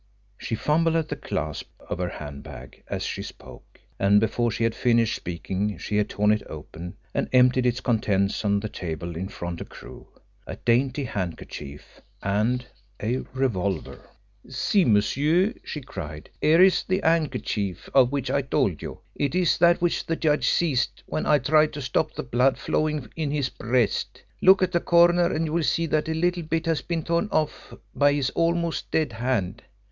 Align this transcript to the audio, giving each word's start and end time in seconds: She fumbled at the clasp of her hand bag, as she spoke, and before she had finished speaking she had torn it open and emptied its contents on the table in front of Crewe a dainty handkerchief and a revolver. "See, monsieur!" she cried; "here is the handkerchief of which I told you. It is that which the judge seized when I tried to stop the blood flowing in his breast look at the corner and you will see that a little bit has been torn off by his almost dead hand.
She 0.39 0.55
fumbled 0.55 0.95
at 0.95 1.09
the 1.09 1.15
clasp 1.15 1.69
of 1.79 1.99
her 1.99 2.09
hand 2.09 2.41
bag, 2.41 2.81
as 2.87 3.03
she 3.03 3.21
spoke, 3.21 3.79
and 3.99 4.19
before 4.19 4.49
she 4.49 4.63
had 4.63 4.73
finished 4.73 5.15
speaking 5.15 5.77
she 5.77 5.97
had 5.97 6.09
torn 6.09 6.31
it 6.31 6.41
open 6.47 6.95
and 7.13 7.29
emptied 7.31 7.67
its 7.67 7.81
contents 7.81 8.43
on 8.43 8.61
the 8.61 8.67
table 8.67 9.15
in 9.15 9.27
front 9.29 9.61
of 9.61 9.69
Crewe 9.69 10.07
a 10.47 10.55
dainty 10.55 11.03
handkerchief 11.03 12.01
and 12.23 12.65
a 12.99 13.17
revolver. 13.35 13.99
"See, 14.49 14.85
monsieur!" 14.85 15.53
she 15.63 15.81
cried; 15.81 16.31
"here 16.41 16.63
is 16.63 16.81
the 16.81 17.01
handkerchief 17.03 17.87
of 17.93 18.11
which 18.11 18.31
I 18.31 18.41
told 18.41 18.81
you. 18.81 19.01
It 19.13 19.35
is 19.35 19.59
that 19.59 19.83
which 19.83 20.07
the 20.07 20.15
judge 20.15 20.49
seized 20.49 21.03
when 21.05 21.27
I 21.27 21.37
tried 21.37 21.73
to 21.73 21.81
stop 21.83 22.15
the 22.15 22.23
blood 22.23 22.57
flowing 22.57 23.07
in 23.15 23.29
his 23.29 23.49
breast 23.49 24.23
look 24.41 24.63
at 24.63 24.71
the 24.71 24.79
corner 24.79 25.31
and 25.31 25.45
you 25.45 25.53
will 25.53 25.61
see 25.61 25.85
that 25.85 26.09
a 26.09 26.15
little 26.15 26.41
bit 26.41 26.65
has 26.65 26.81
been 26.81 27.03
torn 27.03 27.29
off 27.31 27.75
by 27.93 28.13
his 28.13 28.31
almost 28.31 28.89
dead 28.89 29.13
hand. 29.13 29.61